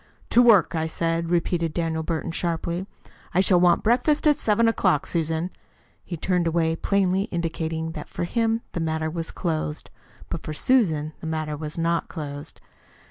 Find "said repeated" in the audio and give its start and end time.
0.87-1.75